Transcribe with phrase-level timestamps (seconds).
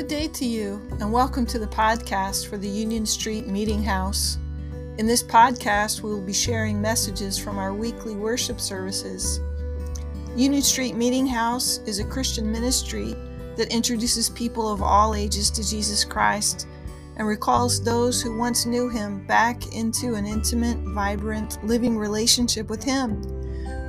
[0.00, 4.38] Good day to you, and welcome to the podcast for the Union Street Meeting House.
[4.96, 9.40] In this podcast, we will be sharing messages from our weekly worship services.
[10.34, 13.14] Union Street Meeting House is a Christian ministry
[13.56, 16.66] that introduces people of all ages to Jesus Christ
[17.18, 22.82] and recalls those who once knew him back into an intimate, vibrant, living relationship with
[22.82, 23.20] him.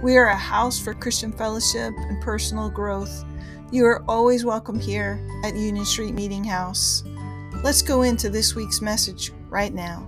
[0.02, 3.23] We are a house for Christian fellowship and personal growth.
[3.71, 7.05] You are always welcome here at Union Street Meeting House.
[7.63, 10.05] Let's go into this week's message right now.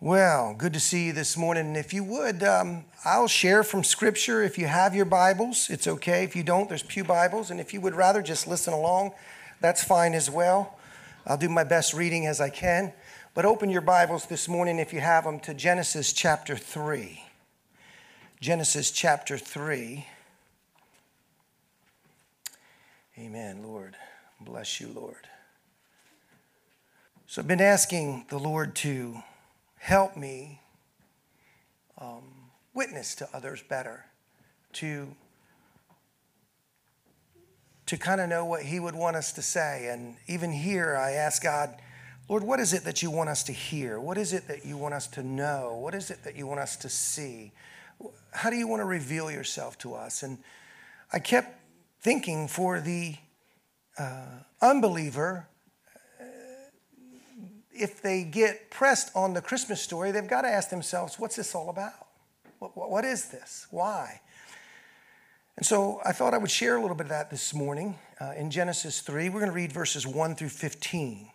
[0.00, 1.76] Well, good to see you this morning.
[1.76, 4.42] If you would, um, I'll share from Scripture.
[4.42, 6.24] If you have your Bibles, it's okay.
[6.24, 7.50] If you don't, there's Pew Bibles.
[7.50, 9.12] And if you would rather just listen along,
[9.62, 10.78] that's fine as well.
[11.26, 12.92] I'll do my best reading as I can.
[13.32, 17.21] But open your Bibles this morning, if you have them, to Genesis chapter 3.
[18.42, 20.04] Genesis chapter 3.
[23.16, 23.94] Amen, Lord.
[24.40, 25.28] Bless you, Lord.
[27.28, 29.22] So I've been asking the Lord to
[29.78, 30.60] help me
[31.98, 32.24] um,
[32.74, 34.06] witness to others better,
[34.72, 35.14] to,
[37.86, 39.86] to kind of know what He would want us to say.
[39.88, 41.76] And even here, I ask God,
[42.28, 44.00] Lord, what is it that you want us to hear?
[44.00, 45.78] What is it that you want us to know?
[45.80, 47.52] What is it that you want us to see?
[48.32, 50.22] How do you want to reveal yourself to us?
[50.22, 50.38] And
[51.12, 51.58] I kept
[52.00, 53.16] thinking for the
[53.98, 54.26] uh,
[54.60, 55.46] unbeliever,
[56.20, 56.24] uh,
[57.72, 61.54] if they get pressed on the Christmas story, they've got to ask themselves, what's this
[61.54, 62.06] all about?
[62.58, 63.66] what, what, is this?
[63.70, 64.20] Why?
[65.56, 68.32] And so I thought I would share a little bit of that this morning uh,
[68.36, 69.28] in Genesis 3.
[69.28, 71.28] We're going to read verses 1 through 15.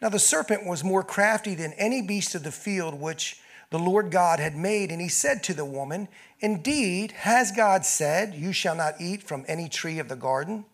[0.00, 3.40] Now, the serpent was more crafty than any beast of the field which
[3.72, 4.92] the Lord God had made.
[4.92, 6.06] And he said to the woman,
[6.40, 10.66] Indeed, has God said, You shall not eat from any tree of the garden?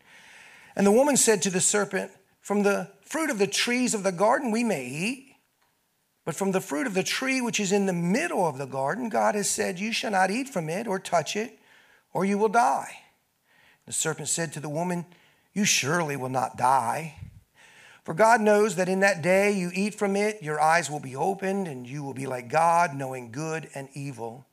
[0.77, 4.12] And the woman said to the serpent, From the fruit of the trees of the
[4.12, 5.36] garden we may eat,
[6.24, 9.08] but from the fruit of the tree which is in the middle of the garden,
[9.08, 11.58] God has said, You shall not eat from it or touch it,
[12.12, 12.98] or you will die.
[13.86, 15.06] The serpent said to the woman,
[15.55, 17.14] You surely will not die.
[18.08, 21.14] For God knows that in that day you eat from it, your eyes will be
[21.14, 24.46] opened, and you will be like God, knowing good and evil.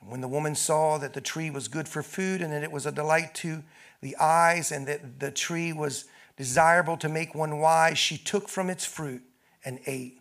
[0.00, 2.72] And when the woman saw that the tree was good for food, and that it
[2.72, 3.62] was a delight to
[4.00, 6.06] the eyes, and that the tree was
[6.36, 9.22] desirable to make one wise, she took from its fruit
[9.64, 10.18] and ate.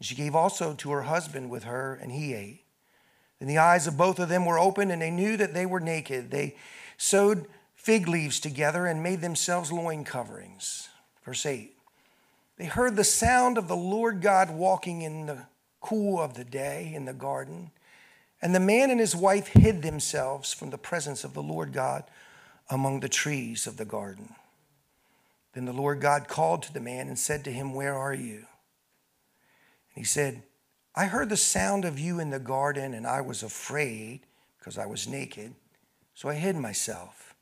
[0.00, 2.64] And she gave also to her husband with her, and he ate.
[3.38, 5.78] Then the eyes of both of them were opened, and they knew that they were
[5.78, 6.32] naked.
[6.32, 6.56] They
[6.96, 7.46] sewed
[7.76, 10.88] fig leaves together and made themselves loin coverings.
[11.24, 11.73] Verse 8.
[12.56, 15.46] They heard the sound of the Lord God walking in the
[15.80, 17.70] cool of the day in the garden.
[18.40, 22.04] And the man and his wife hid themselves from the presence of the Lord God
[22.70, 24.34] among the trees of the garden.
[25.52, 28.36] Then the Lord God called to the man and said to him, Where are you?
[29.94, 30.42] And he said,
[30.94, 34.20] I heard the sound of you in the garden, and I was afraid
[34.58, 35.54] because I was naked,
[36.14, 37.34] so I hid myself.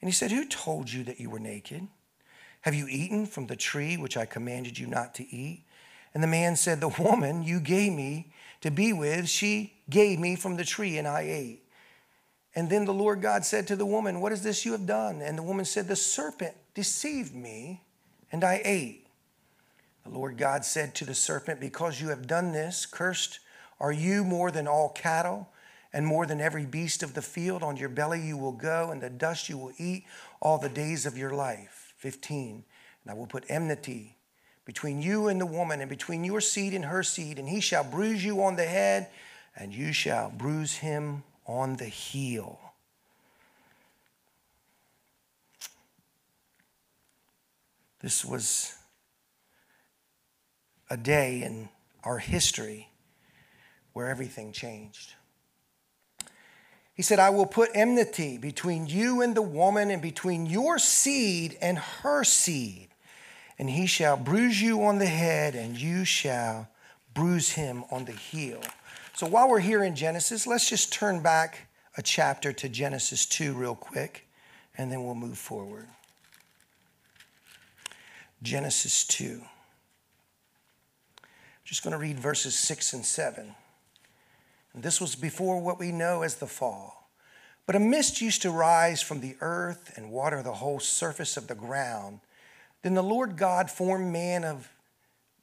[0.00, 1.88] And he said, Who told you that you were naked?
[2.66, 5.62] Have you eaten from the tree which I commanded you not to eat?
[6.12, 10.34] And the man said, The woman you gave me to be with, she gave me
[10.34, 11.62] from the tree, and I ate.
[12.56, 15.22] And then the Lord God said to the woman, What is this you have done?
[15.22, 17.82] And the woman said, The serpent deceived me,
[18.32, 19.06] and I ate.
[20.02, 23.38] The Lord God said to the serpent, Because you have done this, cursed
[23.78, 25.50] are you more than all cattle,
[25.92, 27.62] and more than every beast of the field.
[27.62, 30.04] On your belly you will go, and the dust you will eat
[30.42, 31.85] all the days of your life.
[31.96, 32.64] 15.
[33.04, 34.16] And I will put enmity
[34.64, 37.84] between you and the woman, and between your seed and her seed, and he shall
[37.84, 39.08] bruise you on the head,
[39.54, 42.58] and you shall bruise him on the heel.
[48.00, 48.74] This was
[50.90, 51.68] a day in
[52.02, 52.88] our history
[53.92, 55.14] where everything changed.
[56.96, 61.58] He said, I will put enmity between you and the woman, and between your seed
[61.60, 62.88] and her seed.
[63.58, 66.70] And he shall bruise you on the head, and you shall
[67.12, 68.62] bruise him on the heel.
[69.14, 73.52] So while we're here in Genesis, let's just turn back a chapter to Genesis 2
[73.52, 74.26] real quick,
[74.78, 75.88] and then we'll move forward.
[78.42, 79.42] Genesis 2.
[81.64, 83.54] Just going to read verses 6 and 7.
[84.78, 87.10] This was before what we know as the fall.
[87.64, 91.48] But a mist used to rise from the earth and water the whole surface of
[91.48, 92.20] the ground.
[92.82, 94.68] Then the Lord God formed man of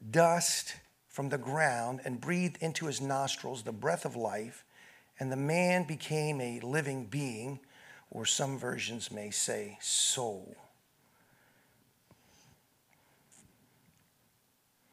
[0.09, 0.75] dust
[1.09, 4.63] from the ground and breathed into his nostrils the breath of life,
[5.19, 7.59] and the man became a living being.
[8.13, 10.56] or some versions may say soul.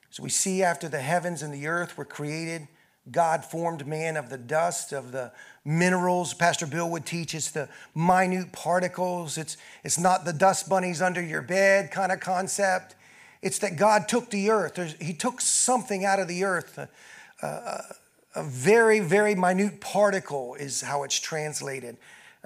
[0.09, 2.67] So we see after the heavens and the earth were created,
[3.11, 5.33] God formed man of the dust, of the
[5.65, 6.35] minerals.
[6.35, 9.39] Pastor Bill would teach it's the minute particles.
[9.39, 12.95] It's, it's not the dust bunnies under your bed kind of concept.
[13.43, 14.75] It's that God took the earth.
[14.75, 16.79] There's, he took something out of the earth.
[17.43, 21.97] A, very, very minute particle is how it's translated.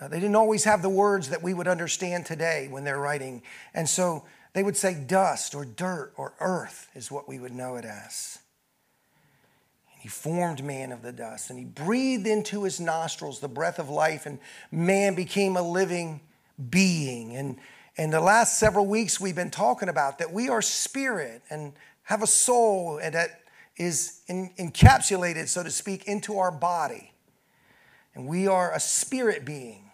[0.00, 3.42] Uh, they didn't always have the words that we would understand today when they're writing.
[3.74, 4.24] And so
[4.54, 8.38] they would say dust or dirt or earth is what we would know it as.
[10.04, 13.88] He formed man of the dust and he breathed into his nostrils the breath of
[13.88, 14.38] life, and
[14.70, 16.20] man became a living
[16.68, 17.34] being.
[17.34, 17.56] And,
[17.96, 21.72] and the last several weeks, we've been talking about that we are spirit and
[22.02, 23.44] have a soul and that
[23.78, 27.14] is in, encapsulated, so to speak, into our body.
[28.14, 29.90] And we are a spirit being.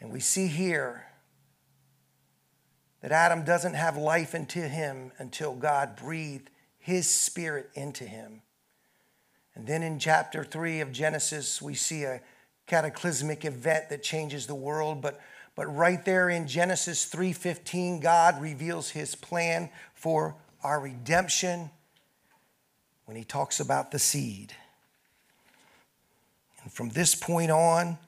[0.00, 1.04] And we see here
[3.02, 8.42] that Adam doesn't have life into him until God breathed his spirit into him.
[9.54, 12.22] And then in chapter 3 of Genesis, we see a
[12.66, 15.20] cataclysmic event that changes the world, but
[15.54, 21.70] but right there in Genesis 3:15 God reveals his plan for our redemption
[23.04, 24.54] when he talks about the seed.
[26.62, 27.98] And from this point on,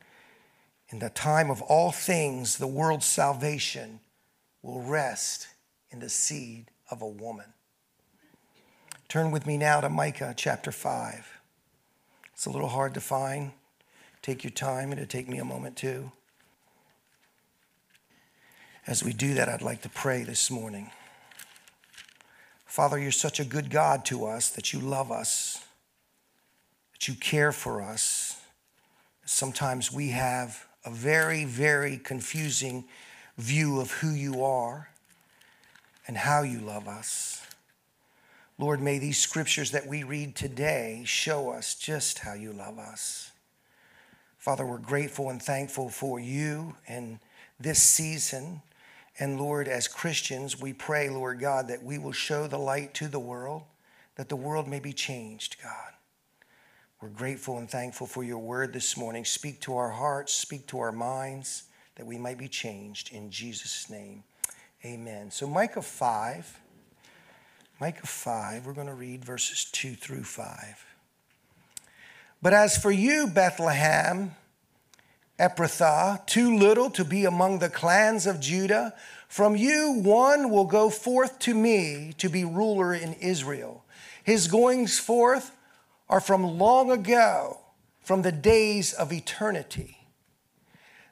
[0.89, 4.01] in the time of all things, the world's salvation
[4.65, 5.49] will rest
[5.91, 7.53] in the seed of a woman.
[9.09, 11.39] Turn with me now to Micah chapter 5.
[12.33, 13.53] It's a little hard to find.
[14.23, 16.11] Take your time, and it'll take me a moment too.
[18.87, 20.91] As we do that, I'd like to pray this morning.
[22.65, 25.63] Father, you're such a good God to us that you love us,
[26.93, 28.41] that you care for us.
[29.27, 32.85] Sometimes we have a very, very confusing
[33.37, 34.91] view of who you are
[36.07, 37.45] and how you love us.
[38.59, 43.33] Lord, may these scriptures that we read today show us just how you love us.
[44.39, 47.19] Father, we're grateful and thankful for you and
[47.59, 48.63] this season.
[49.19, 53.09] And Lord, as Christians, we pray, Lord God, that we will show the light to
[53.09, 53.63] the world,
[54.17, 55.93] that the world may be changed, God.
[57.01, 59.25] We're grateful and thankful for your word this morning.
[59.25, 61.65] Speak to our hearts, speak to our minds
[61.97, 64.25] that we might be changed in Jesus' name.
[64.85, 65.31] Amen.
[65.31, 66.61] So, Micah 5,
[67.81, 70.85] Micah 5, we're going to read verses 2 through 5.
[72.43, 74.35] But as for you, Bethlehem,
[75.39, 78.95] Ephrathah, too little to be among the clans of Judah,
[79.29, 83.85] from you one will go forth to me to be ruler in Israel.
[84.23, 85.53] His goings forth
[86.09, 87.59] are from long ago,
[88.01, 90.04] from the days of eternity.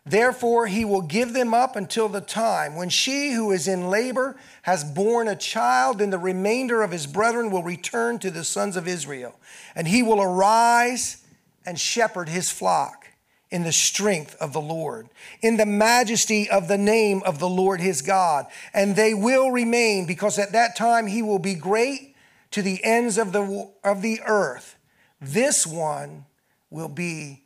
[0.04, 4.37] Therefore, he will give them up until the time when she who is in labor
[4.62, 8.76] has borne a child, and the remainder of his brethren will return to the sons
[8.76, 9.38] of Israel.
[9.76, 11.25] And he will arise
[11.64, 13.06] and shepherd his flock
[13.52, 15.08] in the strength of the Lord,
[15.40, 18.46] in the majesty of the name of the Lord his God.
[18.75, 22.16] And they will remain, because at that time he will be great
[22.50, 24.76] to the ends of the, of the earth.
[25.20, 26.25] This one
[26.71, 27.44] will be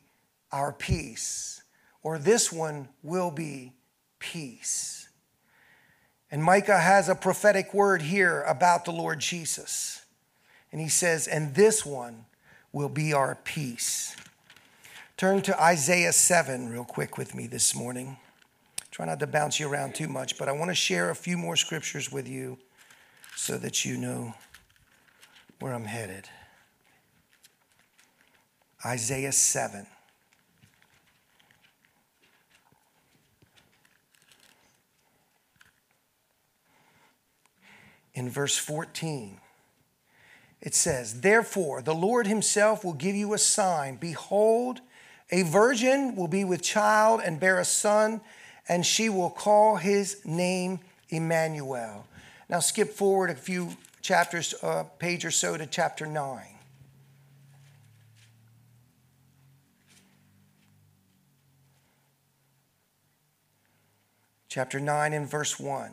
[0.51, 1.56] our peace
[2.07, 3.73] or this one will be
[4.17, 5.09] peace.
[6.31, 10.05] And Micah has a prophetic word here about the Lord Jesus.
[10.71, 12.23] And he says, and this one
[12.71, 14.15] will be our peace.
[15.17, 18.15] Turn to Isaiah 7 real quick with me this morning.
[18.89, 21.37] Try not to bounce you around too much, but I want to share a few
[21.37, 22.57] more scriptures with you
[23.35, 24.33] so that you know
[25.59, 26.29] where I'm headed.
[28.85, 29.87] Isaiah 7.
[38.17, 39.39] In verse 14.
[40.59, 43.95] It says, Therefore, the Lord himself will give you a sign.
[43.97, 44.81] Behold,
[45.29, 48.21] a virgin will be with child and bear a son,
[48.67, 52.07] and she will call his name Emmanuel.
[52.49, 53.69] Now, skip forward a few
[54.01, 56.41] chapters, a uh, page or so to chapter 9.
[64.49, 65.91] Chapter 9 and verse 1.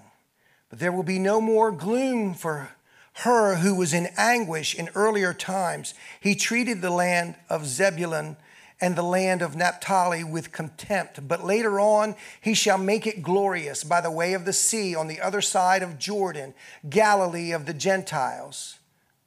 [0.79, 2.71] There will be no more gloom for
[3.19, 5.95] her who was in anguish in earlier times.
[6.21, 8.37] He treated the land of Zebulun
[8.81, 11.29] and the land of Naphtali with contempt.
[11.29, 15.07] But later on, he shall make it glorious by the way of the sea on
[15.07, 16.55] the other side of Jordan,
[16.89, 18.79] Galilee of the Gentiles.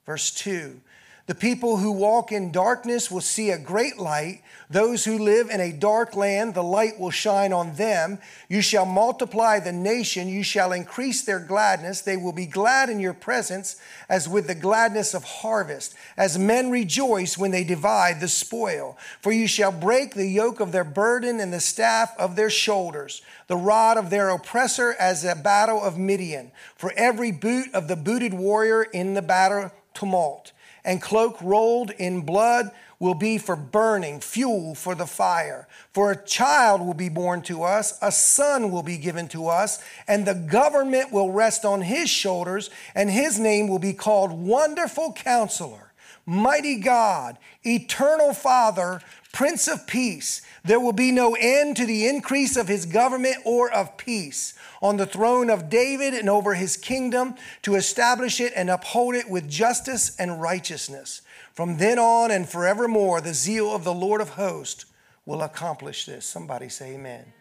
[0.06, 0.82] Verse 2
[1.28, 4.44] The people who walk in darkness will see a great light.
[4.70, 8.20] Those who live in a dark land, the light will shine on them.
[8.48, 10.30] You shall multiply the nation.
[10.30, 12.00] You shall increase their gladness.
[12.00, 13.76] They will be glad in your presence
[14.08, 18.98] as with the gladness of harvest, as men rejoice when they divide the spoil.
[19.20, 23.22] For you shall break the yoke of their burden and the staff of their shoulders,
[23.48, 26.52] the rod of their oppressor as a battle of Midian.
[26.78, 30.54] For every boot of the booted warrior in the battle tumult
[30.88, 35.68] and cloak rolled in blood will be for burning, fuel for the fire.
[35.92, 39.84] For a child will be born to us, a son will be given to us,
[40.08, 45.12] and the government will rest on his shoulders, and his name will be called Wonderful
[45.12, 45.92] Counselor,
[46.26, 49.02] Mighty God, Eternal Father,
[49.38, 50.42] Prince of Peace.
[50.66, 54.98] There will be no end to the increase of his government or of peace on
[54.98, 59.48] the throne of David and over his kingdom to establish it and uphold it with
[59.48, 61.22] justice and righteousness.
[61.54, 64.88] From then on and forevermore, the zeal of the Lord of hosts
[65.24, 66.26] will accomplish this.
[66.26, 67.32] Somebody say amen.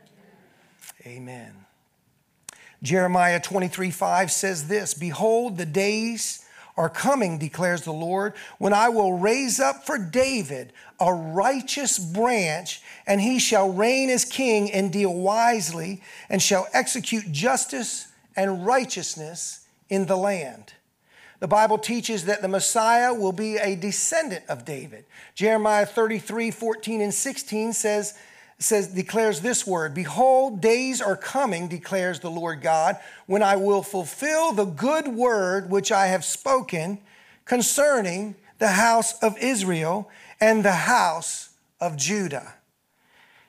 [1.07, 1.65] Amen.
[2.83, 6.46] Jeremiah 23 5 says this Behold, the days
[6.77, 12.83] are coming, declares the Lord, when I will raise up for David a righteous branch,
[13.07, 19.67] and he shall reign as king and deal wisely, and shall execute justice and righteousness
[19.89, 20.75] in the land.
[21.39, 25.05] The Bible teaches that the Messiah will be a descendant of David.
[25.35, 28.19] Jeremiah 33 14 and 16 says,
[28.59, 32.97] says, declares this word Behold, days are coming, declares the Lord God,
[33.27, 36.99] when I will fulfill the good word which I have spoken
[37.45, 40.11] concerning the house of Israel
[40.41, 42.55] and the house of Judah.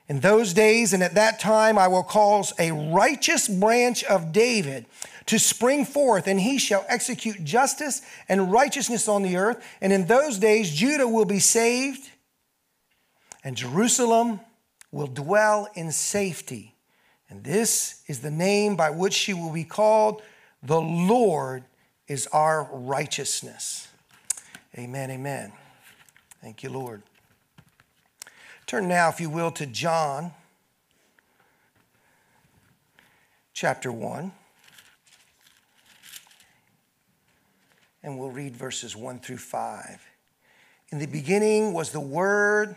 [0.08, 4.86] In those days and at that time, I will cause a righteous branch of David
[5.26, 9.62] to spring forth, and he shall execute justice and righteousness on the earth.
[9.82, 12.08] And in those days, Judah will be saved,
[13.44, 14.40] and Jerusalem
[14.90, 16.74] will dwell in safety.
[17.28, 20.22] And this is the name by which she will be called
[20.62, 21.64] the Lord
[22.08, 23.88] is our righteousness.
[24.76, 25.52] Amen, amen.
[26.42, 27.02] Thank you, Lord.
[28.66, 30.32] Turn now, if you will, to John
[33.52, 34.32] chapter 1.
[38.02, 40.04] And we'll read verses 1 through 5.
[40.90, 42.76] In the beginning was the Word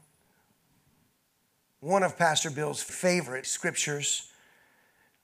[1.81, 4.31] one of Pastor Bill's favorite scriptures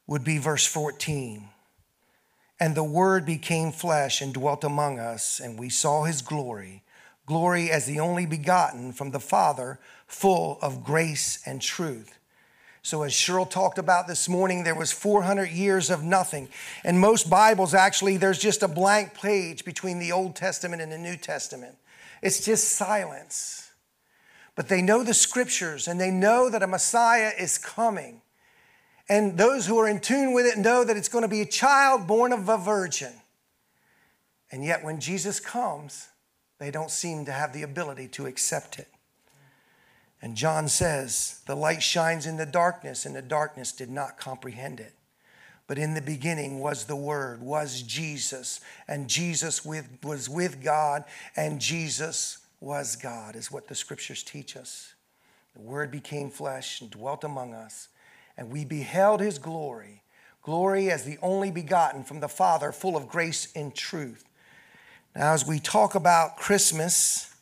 [0.07, 1.47] would be verse 14.
[2.59, 6.83] And the Word became flesh and dwelt among us, and we saw his glory
[7.27, 12.17] glory as the only begotten from the Father, full of grace and truth.
[12.81, 16.47] So as Cheryl talked about this morning, there was 400 years of nothing.
[16.85, 20.97] And most Bibles actually there's just a blank page between the Old Testament and the
[20.97, 21.75] New Testament.
[22.21, 23.66] It's just silence
[24.57, 28.21] but they know the scriptures and they know that a Messiah is coming.
[29.07, 31.45] And those who are in tune with it know that it's going to be a
[31.45, 33.13] child born of a virgin.
[34.51, 36.07] And yet, when Jesus comes,
[36.57, 38.87] they don't seem to have the ability to accept it.
[40.23, 44.79] And John says, The light shines in the darkness, and the darkness did not comprehend
[44.79, 44.93] it.
[45.67, 51.03] But in the beginning was the Word, was Jesus, and Jesus with, was with God,
[51.35, 54.93] and Jesus was God, is what the scriptures teach us.
[55.55, 57.89] The Word became flesh and dwelt among us,
[58.37, 60.03] and we beheld his glory
[60.47, 64.23] glory as the only begotten from the Father, full of grace and truth.
[65.13, 67.35] Now, as we talk about Christmas,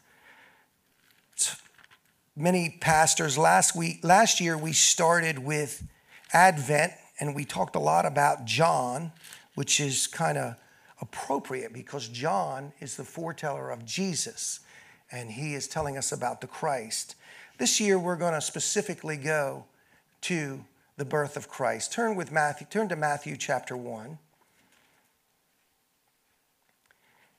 [2.35, 5.83] many pastors last week, last year, we started with
[6.33, 9.11] Advent and we talked a lot about John,
[9.53, 10.55] which is kind of
[10.99, 14.61] appropriate because John is the foreteller of Jesus
[15.11, 17.15] and he is telling us about the Christ.
[17.57, 19.65] This year we're going to specifically go
[20.21, 20.65] to
[20.97, 21.93] the birth of Christ.
[21.93, 24.17] Turn with Matthew, turn to Matthew chapter 1.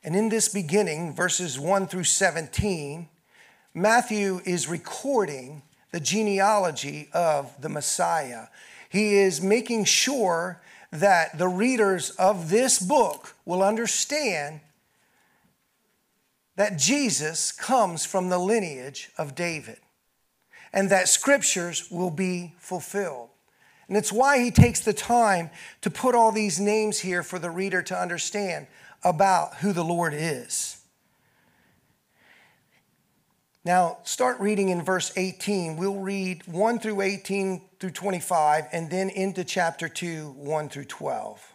[0.05, 3.09] And in this beginning, verses 1 through 17,
[3.75, 8.47] Matthew is recording the genealogy of the Messiah.
[8.89, 10.61] He is making sure
[10.93, 14.61] that the readers of this book will understand
[16.57, 19.79] that Jesus comes from the lineage of David.
[20.73, 23.31] and that scriptures will be fulfilled.
[23.89, 25.49] And it's why he takes the time
[25.81, 28.67] to put all these names here for the reader to understand
[29.03, 30.83] about who the Lord is.
[33.65, 35.77] Now, start reading in verse 18.
[35.77, 41.55] We'll read 1 through 18 through 25, and then into chapter 2, 1 through 12.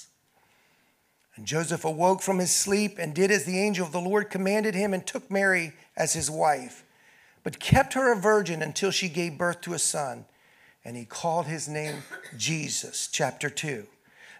[1.41, 4.75] And Joseph awoke from his sleep and did as the angel of the Lord commanded
[4.75, 6.83] him and took Mary as his wife,
[7.43, 10.25] but kept her a virgin until she gave birth to a son.
[10.85, 12.03] And he called his name
[12.37, 13.09] Jesus.
[13.11, 13.87] Chapter 2.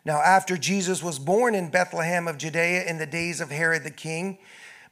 [0.06, 3.90] Now, after Jesus was born in Bethlehem of Judea in the days of Herod the
[3.90, 4.38] king,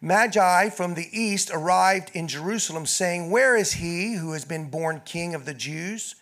[0.01, 5.03] Magi from the east arrived in Jerusalem, saying, Where is he who has been born
[5.05, 6.15] king of the Jews?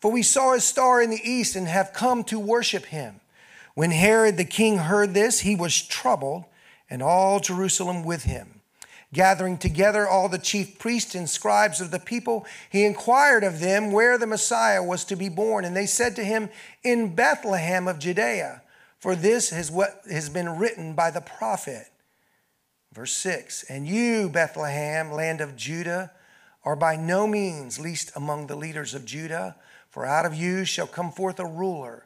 [0.00, 3.20] For we saw his star in the east and have come to worship him.
[3.76, 6.46] When Herod the king heard this, he was troubled,
[6.88, 8.62] and all Jerusalem with him.
[9.12, 13.92] Gathering together all the chief priests and scribes of the people, he inquired of them
[13.92, 15.66] where the Messiah was to be born.
[15.66, 16.48] And they said to him,
[16.82, 18.62] In Bethlehem of Judea,
[18.98, 21.88] for this is what has been written by the prophet.
[22.94, 26.12] Verse 6 And you, Bethlehem, land of Judah,
[26.64, 29.56] are by no means least among the leaders of Judah,
[29.90, 32.05] for out of you shall come forth a ruler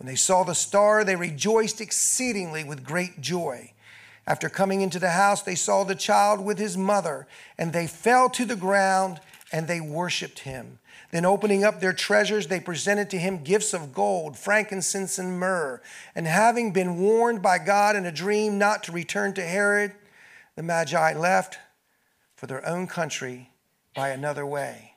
[0.00, 3.74] When they saw the star, they rejoiced exceedingly with great joy.
[4.26, 7.26] After coming into the house, they saw the child with his mother,
[7.58, 9.20] and they fell to the ground
[9.52, 10.78] and they worshiped him.
[11.10, 15.82] Then, opening up their treasures, they presented to him gifts of gold, frankincense, and myrrh.
[16.14, 19.92] And having been warned by God in a dream not to return to Herod,
[20.56, 21.58] the Magi left
[22.36, 23.50] for their own country
[23.94, 24.89] by another way.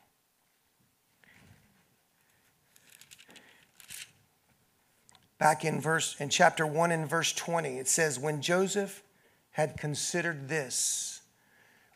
[5.38, 9.04] Back in verse in chapter 1 and verse 20 it says when joseph
[9.52, 11.22] had considered this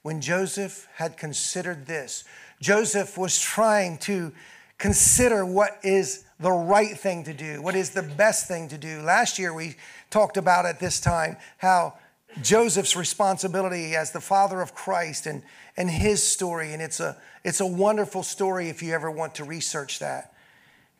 [0.01, 2.23] when joseph had considered this
[2.61, 4.31] joseph was trying to
[4.77, 9.01] consider what is the right thing to do what is the best thing to do.
[9.01, 9.75] Last year we
[10.09, 11.93] talked about at this time how
[12.41, 15.41] joseph's responsibility as the father of christ and,
[15.75, 19.43] and his story and it's a it's a wonderful story if you ever want to
[19.43, 20.33] research that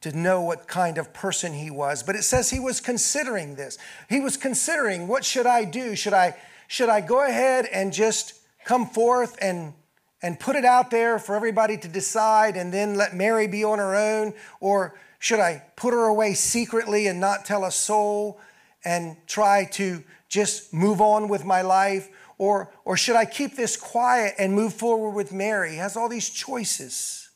[0.02, 2.04] to know what kind of person he was.
[2.04, 3.78] But it says he was considering this.
[4.10, 5.96] He was considering what should i do?
[5.96, 6.36] Should i
[6.68, 8.34] should i go ahead and just
[8.66, 9.74] come forth and
[10.22, 13.80] and put it out there for everybody to decide and then let mary be on
[13.80, 14.34] her own?
[14.60, 18.40] Or should i put her away secretly and not tell a soul
[18.86, 22.10] and try to just move on with my life?
[22.38, 25.72] Or or should i keep this quiet and move forward with mary?
[25.72, 27.27] He has all these choices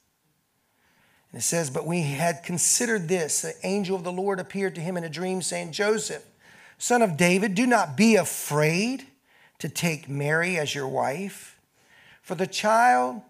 [1.31, 4.81] and it says, But we had considered this, the angel of the Lord appeared to
[4.81, 6.25] him in a dream, saying, Joseph,
[6.77, 9.07] son of David, do not be afraid
[9.59, 11.59] to take Mary as your wife,
[12.21, 13.21] for the child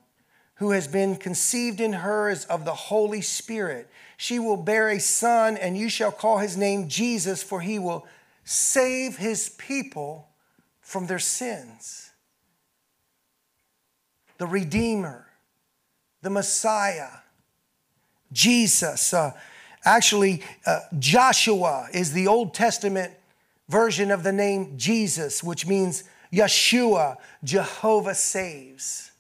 [0.56, 3.90] who has been conceived in her is of the Holy Spirit.
[4.18, 8.08] She will bear a son, and you shall call his name Jesus, for he will
[8.44, 10.30] save his people
[10.80, 12.12] from their sins.
[14.38, 15.28] The Redeemer,
[16.22, 17.21] the Messiah
[18.32, 19.14] Jesus.
[19.14, 19.32] Uh,
[19.86, 23.14] actually, uh, Joshua is the Old Testament
[23.70, 29.12] version of the name Jesus, which means Yeshua, Jehovah saves.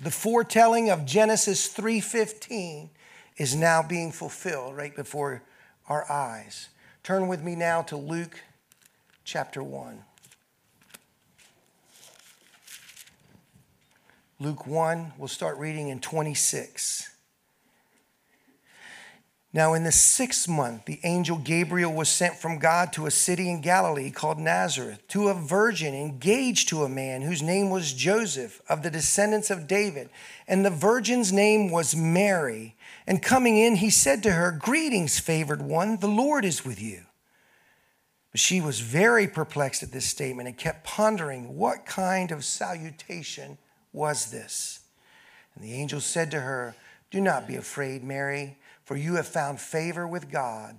[0.00, 2.90] The foretelling of Genesis 3:15
[3.36, 5.42] is now being fulfilled right before
[5.88, 6.68] our eyes.
[7.02, 8.42] Turn with me now to Luke
[9.24, 10.04] chapter 1.
[14.40, 17.08] Luke 1, we'll start reading in 26.
[19.52, 23.48] Now, in the sixth month, the angel Gabriel was sent from God to a city
[23.48, 28.60] in Galilee called Nazareth to a virgin engaged to a man whose name was Joseph
[28.68, 30.10] of the descendants of David.
[30.48, 32.74] And the virgin's name was Mary.
[33.06, 37.02] And coming in, he said to her, Greetings, favored one, the Lord is with you.
[38.32, 43.58] But she was very perplexed at this statement and kept pondering what kind of salutation
[43.94, 44.80] was this.
[45.54, 46.74] And the angel said to her,
[47.10, 50.78] Do not be afraid, Mary for you have found favor with God.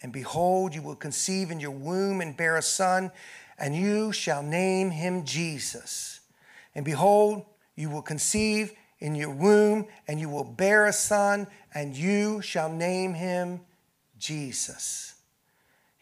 [0.00, 3.12] And behold, you will conceive in your womb and bear a son,
[3.58, 6.20] and you shall name him Jesus.
[6.74, 7.44] And behold,
[7.76, 12.72] you will conceive in your womb, and you will bear a son, and you shall
[12.72, 13.60] name him
[14.18, 15.14] Jesus.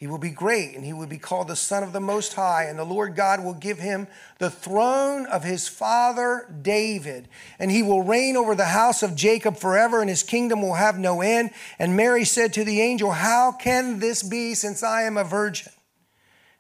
[0.01, 2.65] He will be great, and he will be called the Son of the Most High,
[2.65, 4.09] and the Lord God will give him
[4.39, 9.59] the throne of his father David, and he will reign over the house of Jacob
[9.59, 11.51] forever, and his kingdom will have no end.
[11.79, 15.71] And Mary said to the angel, How can this be, since I am a virgin?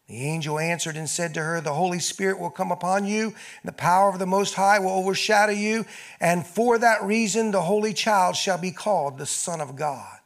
[0.06, 3.34] The angel answered and said to her, The Holy Spirit will come upon you, and
[3.64, 5.86] the power of the Most High will overshadow you,
[6.20, 10.19] and for that reason the Holy Child shall be called the Son of God.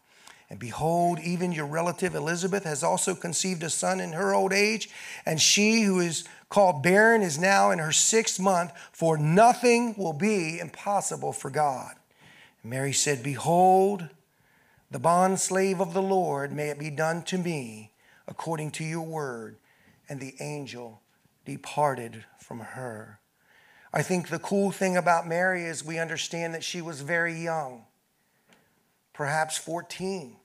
[0.54, 4.88] And behold, even your relative Elizabeth has also conceived a son in her old age,
[5.26, 10.12] and she who is called barren is now in her sixth month, for nothing will
[10.12, 11.96] be impossible for God.
[12.62, 14.08] And Mary said, Behold,
[14.92, 17.90] the bondslave of the Lord, may it be done to me
[18.28, 19.56] according to your word.
[20.08, 21.02] And the angel
[21.44, 23.18] departed from her.
[23.92, 27.86] I think the cool thing about Mary is we understand that she was very young
[29.14, 30.36] perhaps 14.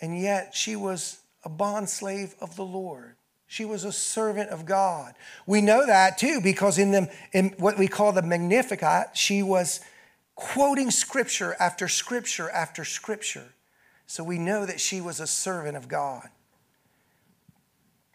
[0.00, 3.16] And yet she was a bondslave of the Lord.
[3.46, 5.14] She was a servant of God.
[5.46, 9.80] We know that too because in, the, in what we call the Magnificat, she was
[10.34, 13.54] quoting scripture after scripture after scripture.
[14.06, 16.28] So we know that she was a servant of God.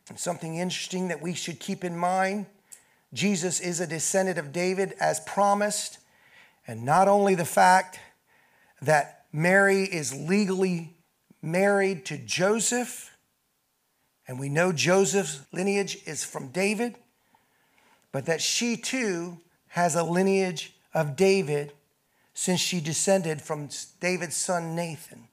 [0.09, 2.45] And something interesting that we should keep in mind
[3.13, 5.99] Jesus is a descendant of David as promised.
[6.65, 7.99] And not only the fact
[8.81, 10.95] that Mary is legally
[11.41, 13.11] married to Joseph,
[14.27, 16.95] and we know Joseph's lineage is from David,
[18.11, 21.73] but that she too has a lineage of David
[22.33, 25.27] since she descended from David's son Nathan.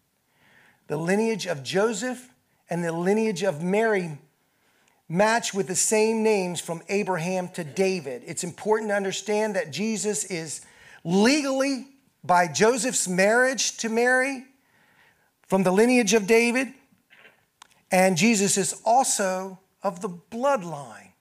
[0.87, 2.29] The lineage of Joseph
[2.71, 4.19] and the lineage of Mary
[5.09, 8.23] match with the same names from Abraham to David.
[8.27, 10.61] It's important to understand that Jesus is
[11.05, 11.87] legally
[12.23, 14.45] by Joseph's marriage to Mary
[15.49, 16.69] from the lineage of David,
[17.91, 21.13] and Jesus is also of the bloodline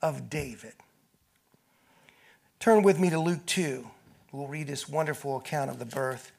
[0.00, 0.74] of David.
[2.60, 3.86] Turn with me to Luke 2.
[4.30, 6.32] We'll read this wonderful account of the birth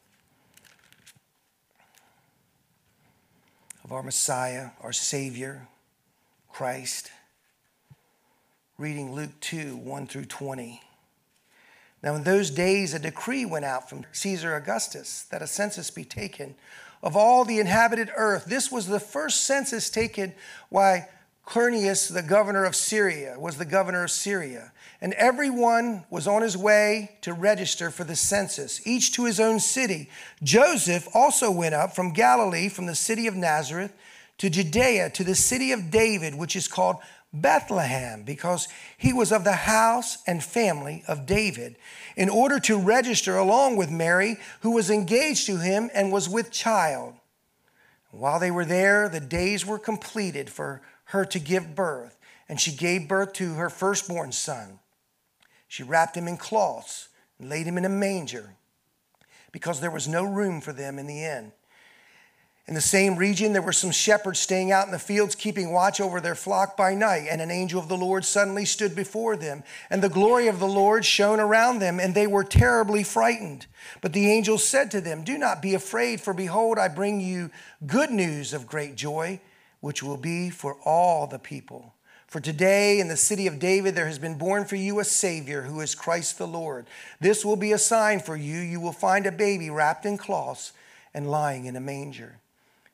[3.84, 5.66] of our Messiah, our Savior,
[6.50, 7.10] Christ.
[8.78, 10.80] Reading Luke 2 1 through 20.
[12.02, 16.04] Now, in those days, a decree went out from Caesar Augustus that a census be
[16.04, 16.54] taken
[17.02, 18.44] of all the inhabited earth.
[18.44, 20.34] This was the first census taken
[20.70, 21.08] by
[21.46, 24.72] Quirinius, the governor of Syria, was the governor of Syria.
[25.00, 29.58] And everyone was on his way to register for the census, each to his own
[29.58, 30.10] city.
[30.42, 33.92] Joseph also went up from Galilee, from the city of Nazareth,
[34.38, 36.96] to Judea, to the city of David, which is called
[37.32, 41.76] Bethlehem because he was of the house and family of David,
[42.16, 46.50] in order to register along with Mary, who was engaged to him and was with
[46.50, 47.14] child.
[48.10, 52.72] While they were there, the days were completed for her to give birth, and she
[52.72, 54.80] gave birth to her firstborn son.
[55.68, 58.56] She wrapped him in cloths and laid him in a manger
[59.52, 61.52] because there was no room for them in the inn.
[62.70, 66.00] In the same region, there were some shepherds staying out in the fields, keeping watch
[66.00, 67.26] over their flock by night.
[67.28, 70.68] And an angel of the Lord suddenly stood before them, and the glory of the
[70.68, 73.66] Lord shone around them, and they were terribly frightened.
[74.00, 77.50] But the angel said to them, Do not be afraid, for behold, I bring you
[77.88, 79.40] good news of great joy,
[79.80, 81.94] which will be for all the people.
[82.28, 85.62] For today in the city of David there has been born for you a Savior
[85.62, 86.86] who is Christ the Lord.
[87.18, 88.60] This will be a sign for you.
[88.60, 90.72] You will find a baby wrapped in cloths
[91.12, 92.36] and lying in a manger.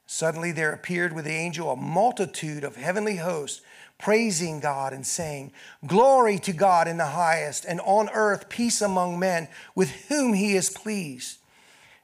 [0.06, 3.60] Suddenly there appeared with the angel a multitude of heavenly hosts,
[3.98, 5.52] praising God and saying,
[5.86, 10.54] Glory to God in the highest, and on earth peace among men with whom he
[10.54, 11.38] is pleased.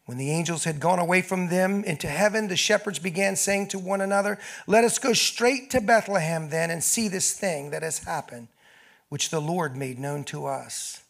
[0.05, 3.79] When the angels had gone away from them into heaven, the shepherds began saying to
[3.79, 8.01] one another, Let us go straight to Bethlehem then and see this thing that has
[8.01, 8.49] happened,
[9.11, 11.02] which the Lord made known to us.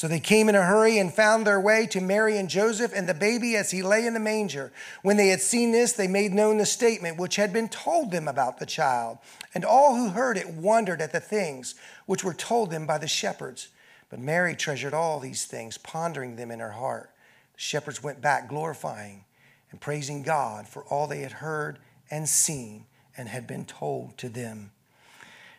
[0.00, 3.06] So they came in a hurry and found their way to Mary and Joseph and
[3.06, 4.72] the baby as he lay in the manger.
[5.02, 8.26] When they had seen this, they made known the statement which had been told them
[8.26, 9.18] about the child.
[9.54, 11.74] And all who heard it wondered at the things
[12.06, 13.68] which were told them by the shepherds.
[14.08, 17.10] But Mary treasured all these things, pondering them in her heart.
[17.52, 19.26] The shepherds went back, glorifying
[19.70, 21.78] and praising God for all they had heard
[22.10, 22.86] and seen
[23.18, 24.70] and had been told to them.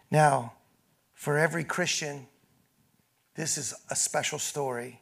[0.10, 0.54] Now,
[1.14, 2.26] for every Christian,
[3.36, 5.02] this is a special story.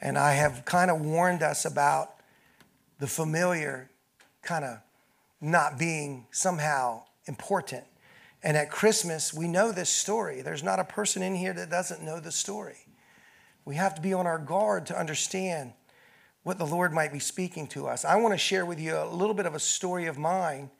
[0.00, 2.14] And I have kind of warned us about
[2.98, 3.90] the familiar
[4.42, 4.78] kind of
[5.40, 7.84] not being somehow important.
[8.42, 10.42] And at Christmas, we know this story.
[10.42, 12.78] There's not a person in here that doesn't know the story.
[13.64, 15.72] We have to be on our guard to understand
[16.44, 18.04] what the Lord might be speaking to us.
[18.04, 20.70] I want to share with you a little bit of a story of mine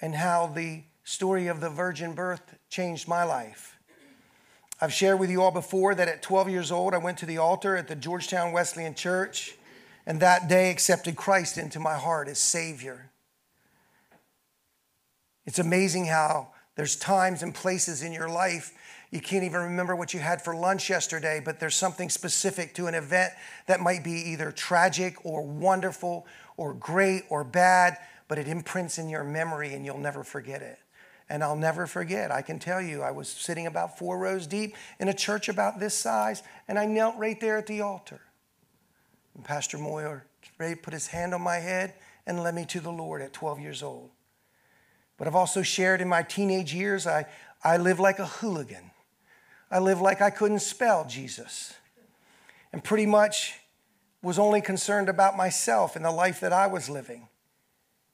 [0.00, 3.77] and how the story of the virgin birth changed my life.
[4.80, 7.38] I've shared with you all before that at 12 years old, I went to the
[7.38, 9.56] altar at the Georgetown Wesleyan Church
[10.06, 13.10] and that day accepted Christ into my heart as Savior.
[15.46, 18.72] It's amazing how there's times and places in your life
[19.10, 22.88] you can't even remember what you had for lunch yesterday, but there's something specific to
[22.88, 23.32] an event
[23.66, 26.26] that might be either tragic or wonderful
[26.58, 27.96] or great or bad,
[28.28, 30.78] but it imprints in your memory and you'll never forget it.
[31.30, 34.74] And I'll never forget, I can tell you, I was sitting about four rows deep
[34.98, 38.20] in a church about this size, and I knelt right there at the altar.
[39.34, 40.24] And Pastor Moyer
[40.56, 41.94] put his hand on my head
[42.26, 44.10] and led me to the Lord at 12 years old.
[45.18, 47.26] But I've also shared in my teenage years, I,
[47.62, 48.90] I lived like a hooligan.
[49.70, 51.74] I lived like I couldn't spell Jesus.
[52.72, 53.54] And pretty much
[54.22, 57.28] was only concerned about myself and the life that I was living.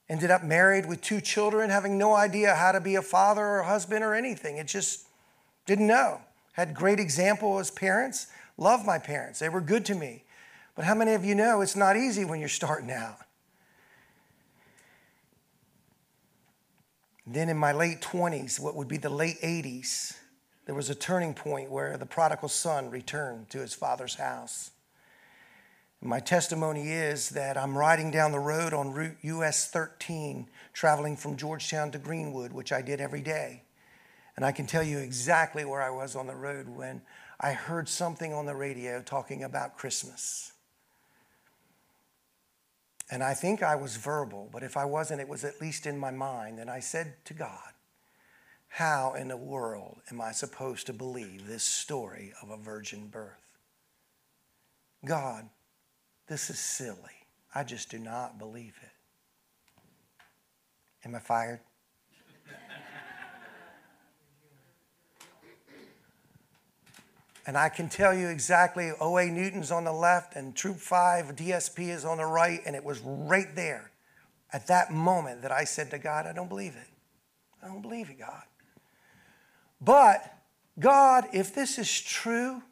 [0.09, 3.61] Ended up married with two children, having no idea how to be a father or
[3.61, 4.59] a husband or anything.
[4.59, 5.07] It just
[5.67, 6.21] didn't know.
[6.53, 8.27] Had great example as parents.
[8.59, 9.39] Loved my parents.
[9.39, 10.25] They were good to me.
[10.75, 13.19] But how many of you know it's not easy when you're starting out?
[17.27, 20.17] Then in my late 20s, what would be the late 80s,
[20.67, 24.71] there was a turning point where the prodigal son returned to his father's house.
[26.07, 31.39] My testimony is that I'm riding down the road on Route US 13, traveling from
[31.39, 33.63] Georgetown to Greenwood, which I did every day.
[34.37, 37.01] And I can tell you exactly where I was on the road when
[37.41, 40.53] I heard something on the radio talking about Christmas.
[43.11, 45.97] And I think I was verbal, but if I wasn't, it was at least in
[45.97, 46.59] my mind.
[46.59, 47.73] And I said to God,
[48.69, 53.41] How in the world am I supposed to believe this story of a virgin birth?
[55.03, 55.49] God,
[56.27, 56.99] this is silly.
[57.55, 58.91] I just do not believe it.
[61.05, 61.61] Am I fired?
[67.47, 71.91] and I can tell you exactly OA Newton's on the left and Troop 5 DSP
[71.91, 73.91] is on the right, and it was right there
[74.53, 76.89] at that moment that I said to God, I don't believe it.
[77.63, 78.45] I don't believe it, God.
[79.81, 80.39] But,
[80.79, 82.63] God, if this is true,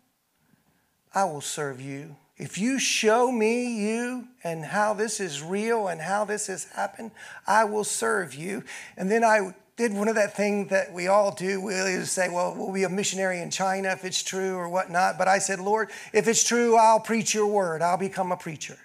[1.14, 6.00] I will serve you if you show me you and how this is real and
[6.00, 7.12] how this has happened,
[7.46, 8.64] I will serve you.
[8.96, 11.60] And then I did one of that thing that we all do.
[11.60, 15.18] We just say, well, we'll be a missionary in China if it's true or whatnot.
[15.18, 17.80] But I said, Lord, if it's true, I'll preach your word.
[17.80, 18.76] I'll become a preacher.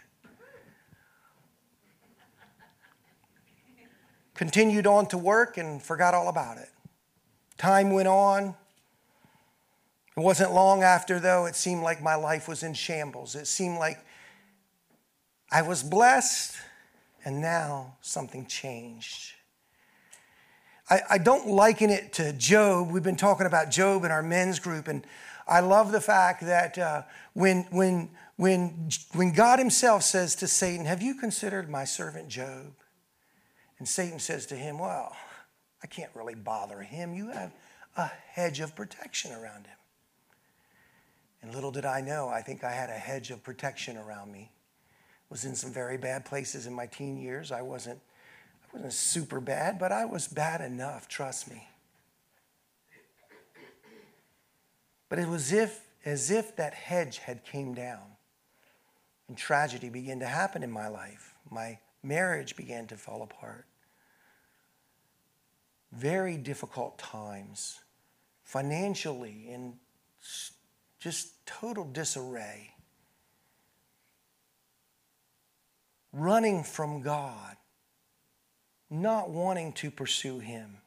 [4.35, 6.69] Continued on to work and forgot all about it.
[7.57, 8.53] Time went on.
[10.17, 13.35] It wasn't long after, though, it seemed like my life was in shambles.
[13.35, 13.99] It seemed like
[15.51, 16.57] I was blessed,
[17.23, 19.33] and now something changed.
[20.89, 22.89] I, I, don't liken it to Job.
[22.89, 25.05] We've been talking about Job in our men's group, and
[25.47, 27.03] I love the fact that uh,
[27.33, 32.73] when, when, when, when God Himself says to Satan, Have you considered my servant Job?
[33.77, 35.15] And Satan says to him, Well,
[35.83, 37.13] I can't really bother him.
[37.13, 37.53] You have
[37.95, 39.76] a hedge of protection around him.
[41.47, 44.51] And little did I know, I think I had a hedge of protection around me.
[45.29, 47.53] Was in some very bad places in my teen years.
[47.53, 48.01] I wasn't,
[48.65, 51.65] I wasn't super bad, but I was bad enough, trust me.
[55.07, 58.03] But it was if, as if that hedge had came down
[59.29, 61.33] and tragedy began to happen in my life.
[61.49, 63.67] My marriage began to fall apart.
[65.93, 67.79] Very difficult times
[68.43, 69.75] financially, in
[70.99, 72.75] just total disarray.
[76.13, 77.57] Running from God,
[78.89, 80.77] not wanting to pursue Him.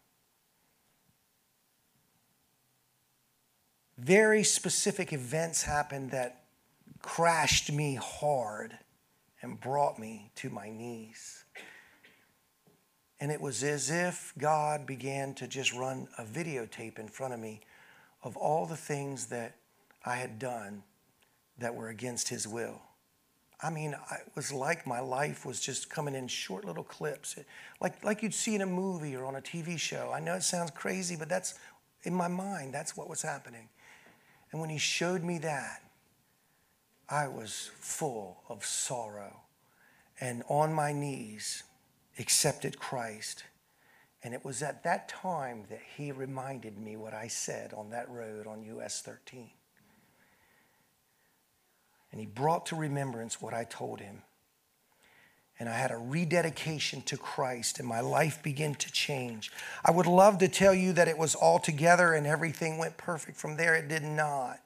[3.98, 6.44] Very specific events happened that
[7.02, 8.78] crashed me hard
[9.42, 11.44] and brought me to my knees.
[13.20, 17.40] And it was as if God began to just run a videotape in front of
[17.40, 17.60] me
[18.22, 19.56] of all the things that
[20.04, 20.82] I had done
[21.58, 22.80] that were against His will.
[23.62, 27.36] I mean, it was like my life was just coming in short little clips,
[27.80, 30.10] like, like you'd see in a movie or on a TV show.
[30.14, 31.54] I know it sounds crazy, but that's
[32.04, 33.68] in my mind, that's what was happening.
[34.50, 35.82] And when He showed me that,
[37.08, 39.40] I was full of sorrow
[40.20, 41.64] and on my knees
[42.18, 43.44] accepted Christ.
[44.22, 48.08] And it was at that time that he reminded me what I said on that
[48.10, 49.50] road on US 13.
[52.10, 54.22] And he brought to remembrance what I told him.
[55.58, 59.52] And I had a rededication to Christ, and my life began to change.
[59.84, 63.36] I would love to tell you that it was all together and everything went perfect
[63.36, 63.74] from there.
[63.74, 64.58] It did not.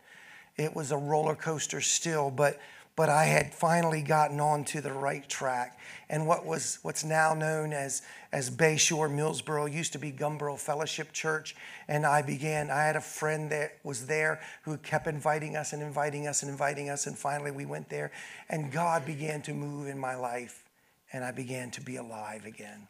[0.57, 2.61] It was a roller coaster still, but
[2.97, 5.79] but I had finally gotten onto the right track.
[6.09, 8.03] And what was what's now known as,
[8.33, 11.57] as Bayshore Millsboro used to be Gumboro Fellowship Church.
[11.89, 15.83] And I began, I had a friend that was there who kept inviting us and
[15.83, 17.07] inviting us and inviting us.
[17.07, 18.13] And finally we went there.
[18.49, 20.65] And God began to move in my life.
[21.13, 22.87] And I began to be alive again.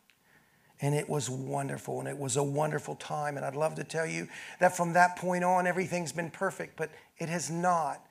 [0.81, 3.37] And it was wonderful, and it was a wonderful time.
[3.37, 6.91] And I'd love to tell you that from that point on, everything's been perfect, but
[7.19, 8.05] it has not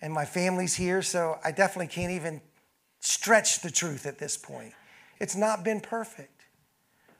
[0.00, 2.40] and my family's here, so I definitely can't even
[3.00, 4.72] stretch the truth at this point.
[5.18, 6.42] It's not been perfect,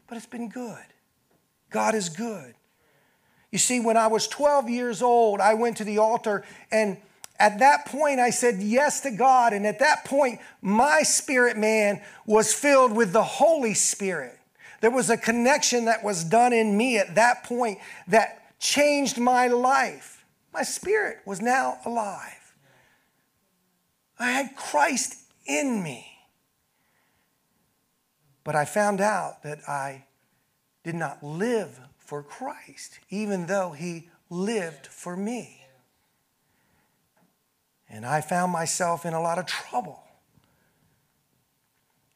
[0.07, 0.85] but it's been good.
[1.71, 2.55] God is good.
[3.51, 6.97] You see, when I was 12 years old, I went to the altar, and
[7.41, 9.55] at that point, I said yes to God.
[9.55, 14.39] And at that point, my spirit man was filled with the Holy Spirit.
[14.83, 19.49] There was a connection that was done in me at that point that changed my
[19.49, 20.25] life.
[20.53, 22.40] My spirit was now alive.
[24.21, 26.07] I had Christ in me.
[28.45, 30.05] But I found out that I
[30.85, 35.65] did not live for Christ, even though He lived for me.
[37.89, 40.03] And I found myself in a lot of trouble.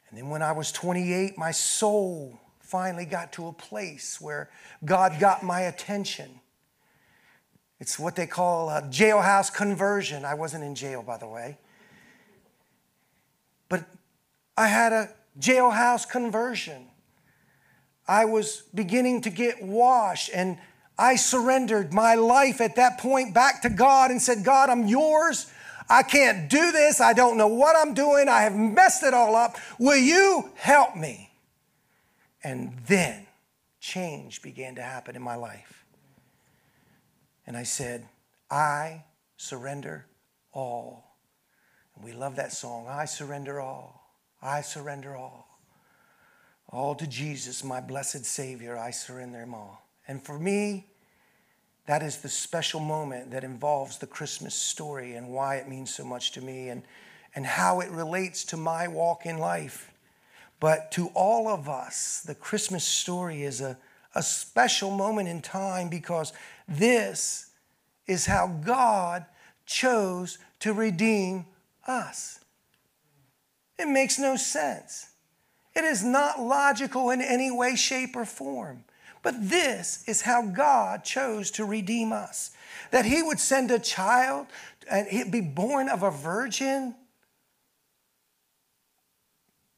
[0.09, 4.49] And then when I was 28, my soul finally got to a place where
[4.83, 6.39] God got my attention.
[7.79, 10.23] It's what they call a jailhouse conversion.
[10.23, 11.57] I wasn't in jail, by the way.
[13.69, 13.85] But
[14.57, 16.87] I had a jailhouse conversion.
[18.07, 20.57] I was beginning to get washed, and
[20.97, 25.51] I surrendered my life at that point back to God and said, God, I'm yours.
[25.89, 27.01] I can't do this.
[27.01, 28.29] I don't know what I'm doing.
[28.29, 29.57] I have messed it all up.
[29.77, 31.31] Will you help me?
[32.43, 33.27] And then
[33.79, 35.85] change began to happen in my life.
[37.45, 38.07] And I said,
[38.49, 39.03] I
[39.37, 40.05] surrender
[40.51, 41.14] all.
[41.95, 44.01] And we love that song I surrender all.
[44.41, 45.47] I surrender all.
[46.69, 49.87] All to Jesus, my blessed Savior, I surrender them all.
[50.07, 50.87] And for me,
[51.85, 56.03] that is the special moment that involves the Christmas story and why it means so
[56.03, 56.83] much to me and,
[57.35, 59.91] and how it relates to my walk in life.
[60.59, 63.77] But to all of us, the Christmas story is a,
[64.15, 66.33] a special moment in time because
[66.67, 67.51] this
[68.07, 69.25] is how God
[69.65, 71.45] chose to redeem
[71.85, 72.39] us.
[73.77, 75.09] It makes no sense.
[75.75, 78.85] It is not logical in any way, shape, or form.
[79.21, 82.51] But this is how God chose to redeem us
[82.91, 84.47] that He would send a child
[84.89, 86.95] and he'd be born of a virgin.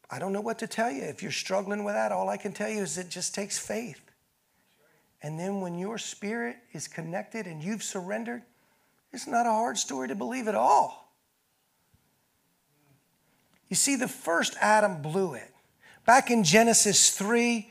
[0.09, 1.03] I don't know what to tell you.
[1.03, 4.01] If you're struggling with that, all I can tell you is it just takes faith.
[5.21, 8.43] And then when your spirit is connected and you've surrendered,
[9.11, 11.06] it's not a hard story to believe at all.
[13.69, 15.53] You see, the first Adam blew it.
[16.05, 17.69] Back in Genesis 3,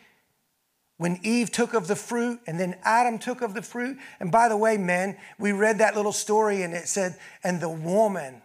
[0.99, 3.99] when Eve took of the fruit and then Adam took of the fruit.
[4.19, 7.69] And by the way, men, we read that little story and it said, and the
[7.69, 8.43] woman.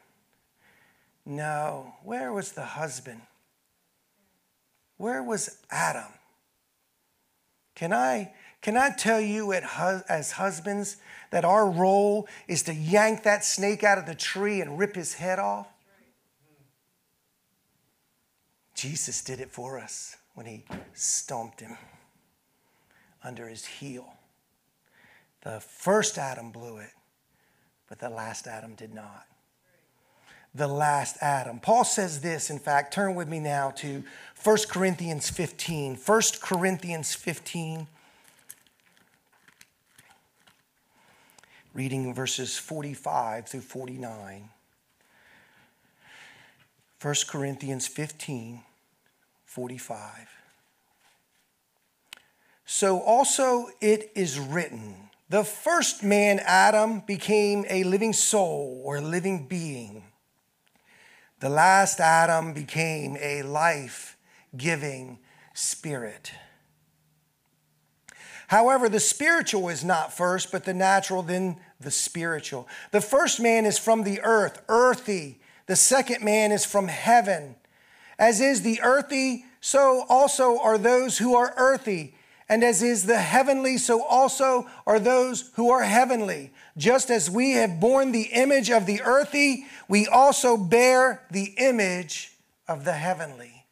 [1.26, 3.22] No, where was the husband?
[4.97, 6.12] Where was Adam?
[7.76, 10.97] Can I, can I tell you as husbands
[11.32, 15.16] that our role is to yank that snake out of the tree and rip his
[15.16, 15.68] head off?
[18.82, 20.64] Jesus did it for us when he
[20.96, 21.78] stomped him
[23.24, 24.12] under his heel.
[25.42, 26.90] The first Adam blew it,
[27.88, 29.28] but the last Adam did not.
[30.56, 31.60] The last Adam.
[31.60, 34.04] Paul says this, in fact, turn with me now to
[34.44, 35.98] 1 Corinthians 15.
[36.04, 37.86] 1 Corinthians 15.
[41.76, 44.50] Reading verses 45 through 49.
[47.02, 48.62] 1 Corinthians 15,
[49.52, 50.30] 45.
[52.66, 54.95] So also it is written
[55.28, 60.04] the first man, Adam, became a living soul or a living being.
[61.39, 64.18] The last Adam became a life
[64.58, 65.20] giving
[65.54, 66.34] spirit.
[68.47, 72.68] However, the spiritual is not first, but the natural, then the spiritual.
[72.91, 77.56] The first man is from the earth, earthy, the second man is from heaven.
[78.22, 82.14] As is the earthy, so also are those who are earthy.
[82.48, 86.52] And as is the heavenly, so also are those who are heavenly.
[86.78, 92.34] Just as we have borne the image of the earthy, we also bear the image
[92.68, 93.66] of the heavenly.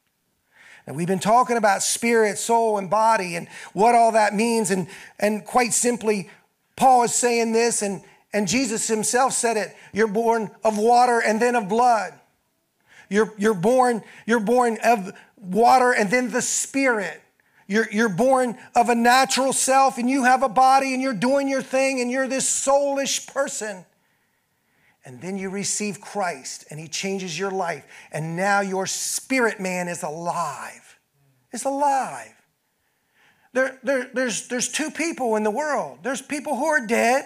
[0.87, 4.71] And we've been talking about spirit, soul, and body and what all that means.
[4.71, 4.87] And,
[5.19, 6.27] and quite simply,
[6.75, 8.01] Paul is saying this, and,
[8.33, 12.13] and Jesus himself said it you're born of water and then of blood.
[13.09, 17.21] You're, you're, born, you're born of water and then the spirit.
[17.67, 21.47] You're, you're born of a natural self and you have a body and you're doing
[21.47, 23.85] your thing and you're this soulish person.
[25.05, 27.85] And then you receive Christ and he changes your life.
[28.11, 30.99] And now your spirit man is alive.
[31.51, 32.33] It's alive.
[33.53, 37.25] There, there, there's, there's two people in the world there's people who are dead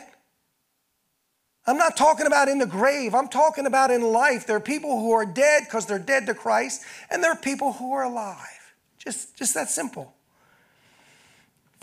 [1.65, 3.15] I'm not talking about in the grave.
[3.15, 4.45] I'm talking about in life.
[4.45, 7.73] There are people who are dead because they're dead to Christ, and there are people
[7.73, 8.73] who are alive.
[8.97, 10.13] Just, just that simple.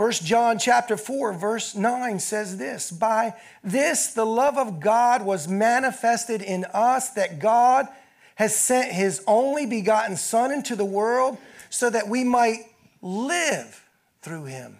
[0.00, 5.46] First John chapter 4 verse 9 says this, by this the love of God was
[5.46, 7.86] manifested in us that God
[8.36, 11.36] has sent his only begotten son into the world
[11.68, 12.60] so that we might
[13.02, 13.86] live
[14.22, 14.78] through him.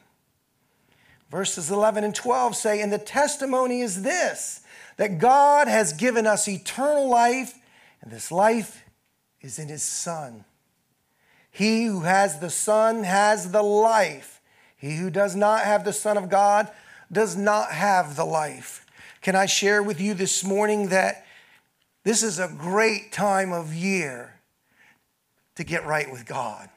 [1.31, 4.60] Verses 11 and 12 say, and the testimony is this
[5.01, 7.55] that God has given us eternal life,
[8.03, 8.85] and this life
[9.41, 10.45] is in His Son.
[11.51, 14.43] He who has the Son has the life.
[14.77, 16.71] He who does not have the Son of God
[17.11, 18.85] does not have the life.
[19.23, 21.25] Can I share with you this morning that
[22.05, 24.35] this is a great time of year
[25.55, 26.69] to get right with God?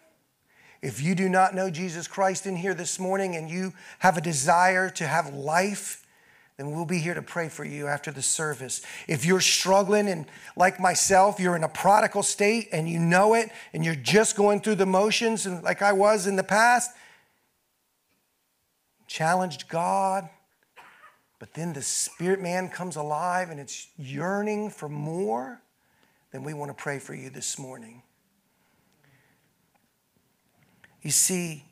[0.82, 4.22] If you do not know Jesus Christ in here this morning and you have a
[4.22, 6.03] desire to have life,
[6.64, 8.82] then we'll be here to pray for you after the service.
[9.06, 13.50] If you're struggling and like myself, you're in a prodigal state and you know it
[13.74, 16.92] and you're just going through the motions and like I was in the past,
[19.08, 20.30] challenged God,
[21.38, 25.62] but then the spirit man comes alive and it's yearning for more,
[26.32, 28.04] then we want to pray for you this morning.
[31.02, 31.66] You see,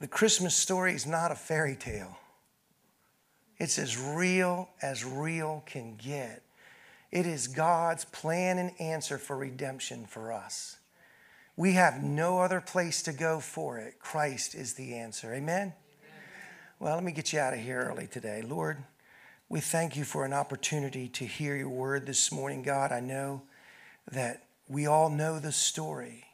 [0.00, 2.18] the Christmas story is not a fairy tale.
[3.58, 6.42] It's as real as real can get.
[7.12, 10.78] It is God's plan and answer for redemption for us.
[11.56, 14.00] We have no other place to go for it.
[14.00, 15.32] Christ is the answer.
[15.32, 15.38] Amen?
[15.60, 15.72] Amen?
[16.80, 18.42] Well, let me get you out of here early today.
[18.42, 18.78] Lord,
[19.48, 22.90] we thank you for an opportunity to hear your word this morning, God.
[22.90, 23.42] I know
[24.10, 26.24] that we all know the story,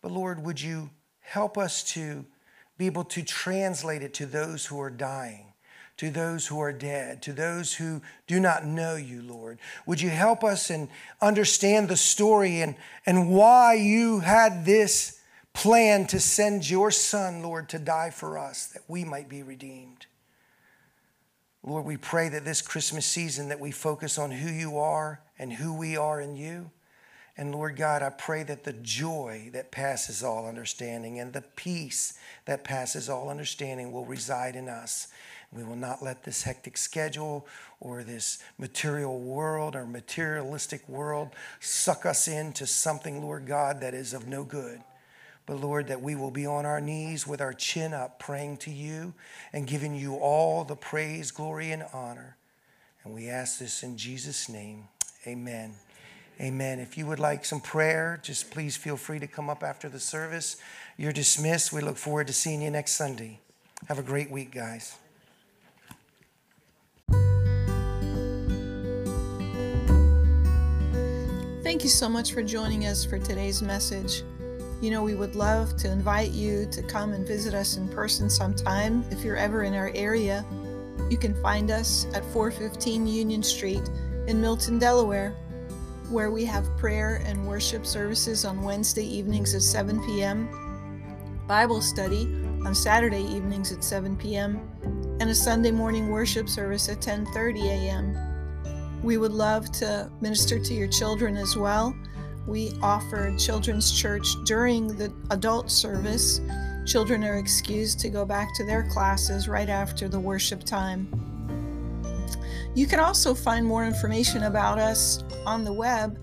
[0.00, 2.24] but Lord, would you help us to
[2.78, 5.51] be able to translate it to those who are dying?
[6.02, 9.60] To those who are dead, to those who do not know you, Lord.
[9.86, 10.88] Would you help us and
[11.20, 12.74] understand the story and,
[13.06, 15.20] and why you had this
[15.52, 20.06] plan to send your Son, Lord, to die for us, that we might be redeemed.
[21.62, 25.52] Lord, we pray that this Christmas season that we focus on who you are and
[25.52, 26.72] who we are in you.
[27.36, 32.18] And Lord God, I pray that the joy that passes all understanding and the peace
[32.44, 35.06] that passes all understanding will reside in us.
[35.52, 37.46] We will not let this hectic schedule
[37.78, 41.30] or this material world or materialistic world
[41.60, 44.80] suck us into something, Lord God, that is of no good.
[45.44, 48.70] But Lord, that we will be on our knees with our chin up, praying to
[48.70, 49.12] you
[49.52, 52.36] and giving you all the praise, glory, and honor.
[53.04, 54.84] And we ask this in Jesus' name.
[55.26, 55.74] Amen.
[56.40, 56.80] Amen.
[56.80, 60.00] If you would like some prayer, just please feel free to come up after the
[60.00, 60.56] service.
[60.96, 61.72] You're dismissed.
[61.72, 63.40] We look forward to seeing you next Sunday.
[63.88, 64.96] Have a great week, guys.
[71.82, 74.22] Thank you so much for joining us for today's message.
[74.80, 78.30] You know, we would love to invite you to come and visit us in person
[78.30, 80.44] sometime if you're ever in our area.
[81.10, 83.82] You can find us at 415 Union Street
[84.28, 85.30] in Milton, Delaware,
[86.08, 90.48] where we have prayer and worship services on Wednesday evenings at 7 p.m.,
[91.48, 92.32] Bible study
[92.64, 94.60] on Saturday evenings at 7 p.m.,
[95.18, 98.31] and a Sunday morning worship service at 10:30 a.m.
[99.02, 101.94] We would love to minister to your children as well.
[102.46, 106.40] We offer children's church during the adult service.
[106.86, 111.08] Children are excused to go back to their classes right after the worship time.
[112.74, 116.18] You can also find more information about us on the web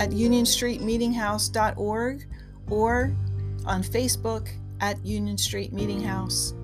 [0.00, 2.26] at unionstreetmeetinghouse.org
[2.70, 3.16] or
[3.66, 4.48] on Facebook
[4.80, 6.54] at Union Street Meeting House.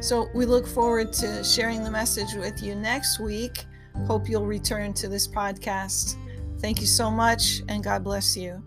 [0.00, 3.64] So we look forward to sharing the message with you next week.
[4.06, 6.16] Hope you'll return to this podcast.
[6.60, 8.62] Thank you so much, and God bless you.